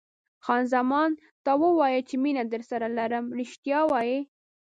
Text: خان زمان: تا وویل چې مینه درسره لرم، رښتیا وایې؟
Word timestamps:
خان 0.45 0.63
زمان: 0.73 1.09
تا 1.45 1.51
وویل 1.61 2.01
چې 2.09 2.15
مینه 2.23 2.43
درسره 2.53 2.87
لرم، 2.97 3.25
رښتیا 3.39 3.79
وایې؟ 3.91 4.19